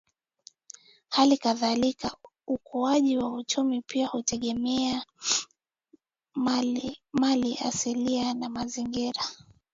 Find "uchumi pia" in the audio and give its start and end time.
3.33-4.07